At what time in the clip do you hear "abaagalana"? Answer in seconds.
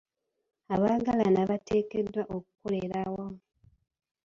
0.73-1.41